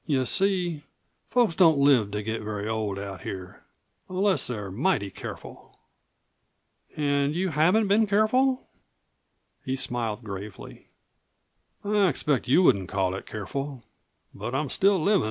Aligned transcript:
You 0.07 0.25
see, 0.25 0.81
folks 1.29 1.55
don't 1.55 1.77
live 1.77 2.09
to 2.11 2.23
get 2.23 2.41
very 2.41 2.67
old 2.67 2.97
out 2.97 3.21
here 3.21 3.63
unless 4.09 4.47
they're 4.47 4.71
mighty 4.71 5.11
careful." 5.11 5.77
"And 6.97 7.35
you 7.35 7.49
haven't 7.49 7.87
been 7.87 8.07
careful?" 8.07 8.67
He 9.63 9.75
smiled 9.75 10.23
gravely. 10.23 10.87
"I 11.83 12.09
expect 12.09 12.47
you 12.47 12.63
wouldn't 12.63 12.89
call 12.89 13.13
it 13.13 13.27
careful. 13.27 13.83
But 14.33 14.55
I'm 14.55 14.69
still 14.71 14.97
livin'." 14.99 15.19